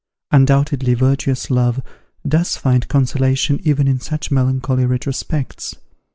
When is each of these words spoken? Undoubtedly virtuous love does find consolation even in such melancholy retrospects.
Undoubtedly 0.31 0.95
virtuous 0.95 1.51
love 1.51 1.79
does 2.27 2.57
find 2.57 2.87
consolation 2.87 3.59
even 3.63 3.87
in 3.87 3.99
such 3.99 4.31
melancholy 4.31 4.83
retrospects. 4.87 5.75